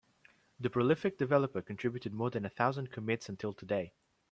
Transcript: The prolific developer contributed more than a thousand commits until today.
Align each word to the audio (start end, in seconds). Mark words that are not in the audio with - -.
The 0.59 0.71
prolific 0.71 1.19
developer 1.19 1.61
contributed 1.61 2.11
more 2.11 2.31
than 2.31 2.43
a 2.43 2.49
thousand 2.49 2.89
commits 2.91 3.29
until 3.29 3.53
today. 3.53 3.93